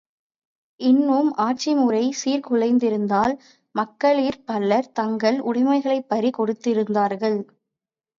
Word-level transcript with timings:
இன்னும் 0.79 1.27
ஆட்சிமுறை 1.37 2.09
சீர்குலைந்திருந்ததனால், 2.21 3.33
மக்களிற் 3.75 4.39
பலர் 4.45 4.91
தங்கள் 4.91 5.37
உடமைகைளைப் 5.43 6.07
பறி 6.07 6.31
கொடுத்திருந்தார்கள். 6.37 7.37